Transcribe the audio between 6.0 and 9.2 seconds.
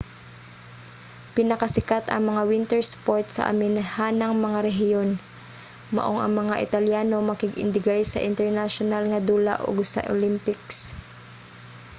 ang mga italyano makig-indigay sa internasyonal